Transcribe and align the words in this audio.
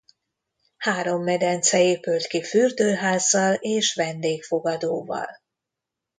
Három 0.77 1.23
medence 1.23 1.81
épült 1.81 2.27
ki 2.27 2.43
fürdőházzal 2.43 3.53
és 3.53 3.93
vendégfogadóval. 3.95 5.29